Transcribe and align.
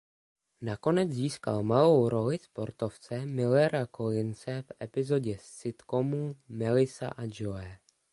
Nakonec 0.61 1.11
získal 1.11 1.63
malou 1.63 2.09
roli 2.09 2.37
sportovce 2.37 3.25
Millera 3.25 3.87
Collinse 3.87 4.61
v 4.61 4.71
epizodě 4.83 5.37
sitcomu 5.41 6.35
"Melissa 6.49 7.07
a 7.09 7.21
Joey". 7.31 7.77